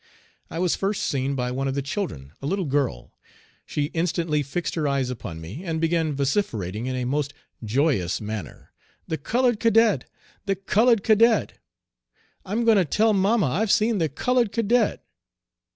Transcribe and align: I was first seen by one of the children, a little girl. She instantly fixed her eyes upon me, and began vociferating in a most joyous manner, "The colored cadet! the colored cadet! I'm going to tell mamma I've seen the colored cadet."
I 0.49 0.57
was 0.57 0.75
first 0.75 1.03
seen 1.03 1.35
by 1.35 1.51
one 1.51 1.67
of 1.67 1.75
the 1.75 1.83
children, 1.83 2.31
a 2.41 2.47
little 2.47 2.65
girl. 2.65 3.13
She 3.67 3.91
instantly 3.93 4.41
fixed 4.41 4.73
her 4.73 4.87
eyes 4.87 5.11
upon 5.11 5.39
me, 5.39 5.63
and 5.63 5.79
began 5.79 6.15
vociferating 6.15 6.87
in 6.87 6.95
a 6.95 7.05
most 7.05 7.35
joyous 7.63 8.19
manner, 8.19 8.71
"The 9.07 9.19
colored 9.19 9.59
cadet! 9.59 10.09
the 10.47 10.55
colored 10.55 11.03
cadet! 11.03 11.59
I'm 12.43 12.65
going 12.65 12.77
to 12.77 12.83
tell 12.85 13.13
mamma 13.13 13.45
I've 13.45 13.71
seen 13.71 13.99
the 13.99 14.09
colored 14.09 14.51
cadet." 14.51 15.05